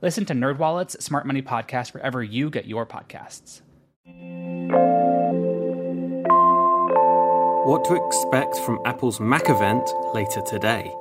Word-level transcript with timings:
Listen 0.00 0.24
to 0.26 0.32
NerdWallet's 0.32 1.04
Smart 1.04 1.26
Money 1.26 1.42
Podcast 1.42 1.92
wherever 1.92 2.22
you 2.22 2.50
get 2.50 2.66
your 2.66 2.86
podcasts. 2.86 3.62
What 7.66 7.84
to 7.86 7.94
expect 7.94 8.56
from 8.58 8.78
Apple's 8.84 9.18
Mac 9.18 9.50
event 9.50 9.90
later 10.14 10.40
today. 10.42 10.94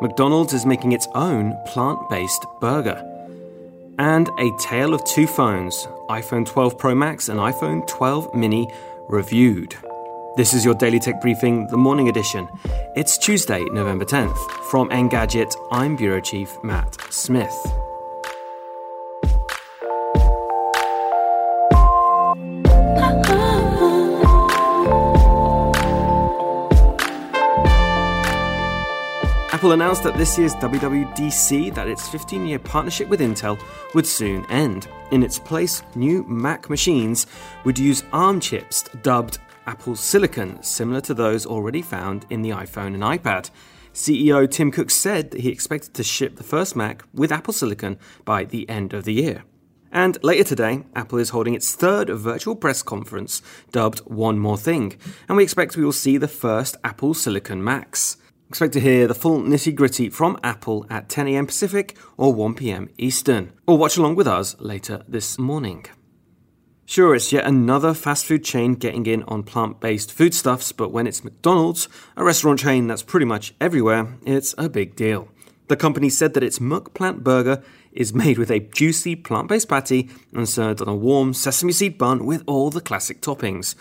McDonald's 0.00 0.52
is 0.52 0.64
making 0.64 0.92
its 0.92 1.08
own 1.14 1.56
plant 1.66 2.08
based 2.08 2.46
burger. 2.60 3.04
And 3.98 4.30
a 4.38 4.56
tale 4.60 4.94
of 4.94 5.04
two 5.04 5.26
phones, 5.26 5.88
iPhone 6.08 6.46
12 6.46 6.78
Pro 6.78 6.94
Max 6.94 7.28
and 7.28 7.40
iPhone 7.40 7.84
12 7.88 8.32
Mini, 8.32 8.68
reviewed. 9.08 9.74
This 10.36 10.54
is 10.54 10.64
your 10.64 10.74
Daily 10.74 11.00
Tech 11.00 11.20
Briefing, 11.20 11.66
the 11.66 11.76
morning 11.76 12.08
edition. 12.08 12.48
It's 12.94 13.18
Tuesday, 13.18 13.64
November 13.64 14.04
10th. 14.04 14.38
From 14.70 14.88
Engadget, 14.90 15.52
I'm 15.72 15.96
Bureau 15.96 16.20
Chief 16.20 16.56
Matt 16.62 16.96
Smith. 17.10 17.56
Apple 29.68 29.82
announced 29.82 30.06
at 30.06 30.16
this 30.16 30.38
year's 30.38 30.54
WWDC 30.54 31.74
that 31.74 31.88
its 31.88 32.08
15 32.08 32.46
year 32.46 32.58
partnership 32.58 33.06
with 33.06 33.20
Intel 33.20 33.60
would 33.92 34.06
soon 34.06 34.46
end. 34.46 34.88
In 35.10 35.22
its 35.22 35.38
place, 35.38 35.82
new 35.94 36.22
Mac 36.22 36.70
machines 36.70 37.26
would 37.66 37.78
use 37.78 38.02
ARM 38.10 38.40
chips 38.40 38.84
dubbed 39.02 39.36
Apple 39.66 39.94
Silicon, 39.94 40.62
similar 40.62 41.02
to 41.02 41.12
those 41.12 41.44
already 41.44 41.82
found 41.82 42.24
in 42.30 42.40
the 42.40 42.48
iPhone 42.48 42.94
and 42.94 43.02
iPad. 43.02 43.50
CEO 43.92 44.50
Tim 44.50 44.70
Cook 44.70 44.88
said 44.88 45.32
that 45.32 45.42
he 45.42 45.50
expected 45.50 45.92
to 45.92 46.02
ship 46.02 46.36
the 46.36 46.42
first 46.42 46.74
Mac 46.74 47.04
with 47.12 47.30
Apple 47.30 47.52
Silicon 47.52 47.98
by 48.24 48.44
the 48.44 48.66
end 48.70 48.94
of 48.94 49.04
the 49.04 49.12
year. 49.12 49.44
And 49.92 50.16
later 50.24 50.44
today, 50.44 50.84
Apple 50.96 51.18
is 51.18 51.28
holding 51.28 51.52
its 51.52 51.74
third 51.74 52.08
virtual 52.08 52.56
press 52.56 52.82
conference, 52.82 53.42
dubbed 53.70 53.98
One 54.06 54.38
More 54.38 54.56
Thing, 54.56 54.96
and 55.28 55.36
we 55.36 55.42
expect 55.42 55.76
we 55.76 55.84
will 55.84 55.92
see 55.92 56.16
the 56.16 56.26
first 56.26 56.78
Apple 56.82 57.12
Silicon 57.12 57.62
Macs. 57.62 58.16
Expect 58.48 58.72
to 58.72 58.80
hear 58.80 59.06
the 59.06 59.14
full 59.14 59.42
nitty 59.42 59.74
gritty 59.74 60.08
from 60.08 60.38
Apple 60.42 60.86
at 60.88 61.10
10am 61.10 61.46
Pacific 61.48 61.94
or 62.16 62.34
1pm 62.34 62.88
Eastern, 62.96 63.52
or 63.66 63.76
watch 63.76 63.98
along 63.98 64.14
with 64.14 64.26
us 64.26 64.56
later 64.58 65.02
this 65.06 65.38
morning. 65.38 65.84
Sure, 66.86 67.14
it's 67.14 67.30
yet 67.30 67.44
another 67.44 67.92
fast 67.92 68.24
food 68.24 68.42
chain 68.42 68.72
getting 68.72 69.04
in 69.04 69.22
on 69.24 69.42
plant 69.42 69.80
based 69.80 70.10
foodstuffs, 70.10 70.72
but 70.72 70.90
when 70.90 71.06
it's 71.06 71.22
McDonald's, 71.22 71.90
a 72.16 72.24
restaurant 72.24 72.58
chain 72.60 72.86
that's 72.86 73.02
pretty 73.02 73.26
much 73.26 73.54
everywhere, 73.60 74.16
it's 74.24 74.54
a 74.56 74.70
big 74.70 74.96
deal. 74.96 75.28
The 75.66 75.76
company 75.76 76.08
said 76.08 76.32
that 76.32 76.42
its 76.42 76.58
McPlant 76.58 77.22
burger 77.22 77.62
is 77.92 78.14
made 78.14 78.38
with 78.38 78.50
a 78.50 78.60
juicy 78.60 79.14
plant 79.14 79.48
based 79.48 79.68
patty 79.68 80.08
and 80.32 80.48
served 80.48 80.80
on 80.80 80.88
a 80.88 80.96
warm 80.96 81.34
sesame 81.34 81.72
seed 81.72 81.98
bun 81.98 82.24
with 82.24 82.44
all 82.46 82.70
the 82.70 82.80
classic 82.80 83.20
toppings. 83.20 83.74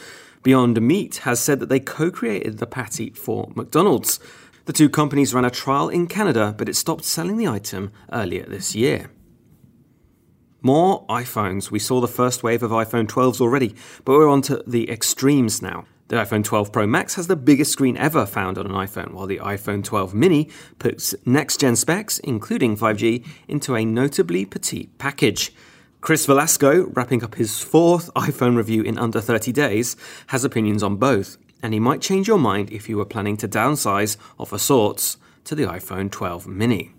Beyond 0.44 0.82
Meat 0.82 1.18
has 1.18 1.40
said 1.40 1.60
that 1.60 1.70
they 1.70 1.80
co 1.80 2.11
created 2.11 2.58
the 2.58 2.67
patty 2.67 3.10
for 3.10 3.52
McDonald's. 3.56 4.20
The 4.67 4.73
two 4.73 4.89
companies 4.89 5.33
ran 5.33 5.45
a 5.45 5.50
trial 5.50 5.88
in 5.88 6.08
Canada, 6.08 6.54
but 6.58 6.67
it 6.67 6.76
stopped 6.76 7.05
selling 7.05 7.38
the 7.38 7.48
item 7.48 7.89
earlier 8.11 8.44
this 8.44 8.76
year. 8.76 9.10
More 10.61 11.08
iPhones. 11.08 11.72
We 11.72 11.80
saw 11.80 12.02
the 12.02 12.08
first 12.10 12.44
wave 12.44 12.61
of 12.64 12.72
iPhone 12.72 13.08
12s 13.08 13.39
already, 13.39 13.76
but 14.04 14.11
we're 14.11 14.27
on 14.27 14.42
to 14.42 14.61
the 14.67 14.92
extremes 14.92 15.61
now. 15.61 15.86
The 16.10 16.17
iPhone 16.17 16.44
12 16.44 16.73
Pro 16.73 16.86
Max 16.86 17.16
has 17.16 17.27
the 17.27 17.38
biggest 17.38 17.72
screen 17.72 17.95
ever 17.95 18.26
found 18.26 18.58
on 18.58 18.66
an 18.66 18.73
iPhone, 18.73 19.14
while 19.14 19.26
the 19.26 19.38
iPhone 19.38 19.86
12 19.86 20.14
mini 20.14 20.50
puts 20.80 21.16
next 21.26 21.61
gen 21.61 21.77
specs, 21.77 22.20
including 22.20 22.76
5G, 22.76 23.26
into 23.48 23.73
a 23.73 23.86
notably 23.86 24.44
petite 24.44 24.98
package. 24.98 25.54
Chris 26.02 26.26
Velasco, 26.26 26.92
wrapping 26.94 27.23
up 27.23 27.36
his 27.36 27.61
fourth 27.61 28.14
iPhone 28.16 28.58
review 28.58 28.83
in 28.83 28.98
under 28.98 29.22
30 29.22 29.54
days, 29.54 29.95
has 30.27 30.44
opinions 30.44 30.83
on 30.83 30.98
both 30.98 31.38
and 31.62 31.73
he 31.73 31.80
might 31.80 32.02
change 32.02 32.28
your 32.28 32.38
mind 32.40 32.72
if 32.72 32.90
you 32.90 32.98
were 32.98 33.06
planning 33.06 33.38
to 33.38 33.48
downsize 33.48 34.18
of 34.40 34.60
sorts 34.62 35.18
to 35.44 35.56
the 35.56 35.64
iPhone 35.64 36.12
12 36.12 36.48
mini. 36.48 36.94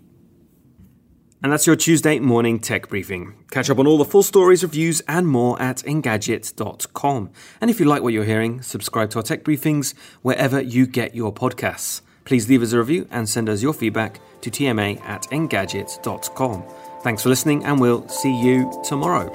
And 1.41 1.53
that's 1.53 1.65
your 1.65 1.77
Tuesday 1.77 2.19
morning 2.19 2.59
tech 2.59 2.89
briefing. 2.89 3.45
Catch 3.49 3.69
up 3.69 3.79
on 3.79 3.87
all 3.87 3.97
the 3.97 4.03
full 4.03 4.23
stories, 4.23 4.61
reviews, 4.61 4.99
and 5.07 5.25
more 5.25 5.61
at 5.61 5.77
engadget.com. 5.77 7.29
And 7.61 7.69
if 7.69 7.79
you 7.79 7.85
like 7.85 8.03
what 8.03 8.11
you're 8.11 8.25
hearing, 8.25 8.61
subscribe 8.61 9.09
to 9.11 9.19
our 9.19 9.23
tech 9.23 9.45
briefings 9.45 9.93
wherever 10.21 10.59
you 10.59 10.85
get 10.85 11.15
your 11.15 11.33
podcasts. 11.33 12.01
Please 12.25 12.49
leave 12.49 12.61
us 12.61 12.73
a 12.73 12.77
review 12.77 13.07
and 13.09 13.29
send 13.29 13.47
us 13.47 13.63
your 13.63 13.73
feedback 13.73 14.19
to 14.41 14.51
tma 14.51 15.01
at 15.01 15.23
engadget.com. 15.31 16.63
Thanks 17.01 17.23
for 17.23 17.29
listening, 17.29 17.63
and 17.63 17.79
we'll 17.79 18.07
see 18.09 18.37
you 18.37 18.69
tomorrow. 18.83 19.29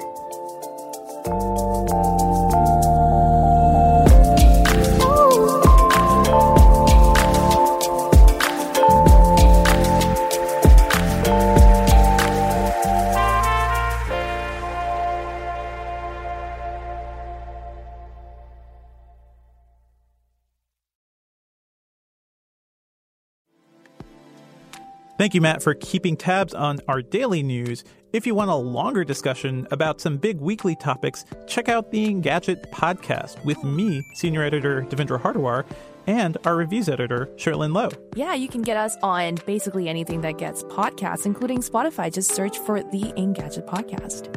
Thank 25.17 25.33
you, 25.33 25.39
Matt, 25.39 25.63
for 25.63 25.73
keeping 25.73 26.17
tabs 26.17 26.53
on 26.53 26.79
our 26.89 27.01
daily 27.01 27.41
news. 27.41 27.85
If 28.11 28.27
you 28.27 28.35
want 28.35 28.51
a 28.51 28.55
longer 28.55 29.05
discussion 29.05 29.65
about 29.71 30.01
some 30.01 30.17
big 30.17 30.41
weekly 30.41 30.75
topics, 30.75 31.23
check 31.47 31.69
out 31.69 31.91
the 31.91 32.13
Engadget 32.13 32.69
podcast 32.71 33.43
with 33.45 33.63
me, 33.63 34.01
senior 34.15 34.43
editor 34.43 34.81
Devindra 34.81 35.21
Hardawar, 35.21 35.65
and 36.05 36.37
our 36.45 36.57
reviews 36.57 36.89
editor, 36.89 37.27
Cherlynn 37.37 37.73
Low. 37.73 37.89
Yeah, 38.13 38.33
you 38.33 38.49
can 38.49 38.61
get 38.61 38.75
us 38.75 38.97
on 39.01 39.35
basically 39.45 39.87
anything 39.87 40.19
that 40.19 40.37
gets 40.37 40.63
podcasts, 40.63 41.25
including 41.25 41.59
Spotify. 41.59 42.13
Just 42.13 42.31
search 42.31 42.57
for 42.59 42.83
the 42.83 43.13
Engadget 43.15 43.65
podcast. 43.65 44.27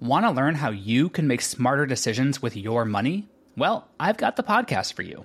Want 0.00 0.26
to 0.26 0.30
learn 0.30 0.54
how 0.54 0.70
you 0.70 1.08
can 1.08 1.26
make 1.26 1.40
smarter 1.40 1.86
decisions 1.86 2.42
with 2.42 2.56
your 2.56 2.84
money? 2.84 3.26
Well, 3.56 3.88
I've 3.98 4.18
got 4.18 4.36
the 4.36 4.42
podcast 4.42 4.92
for 4.92 5.00
you. 5.00 5.24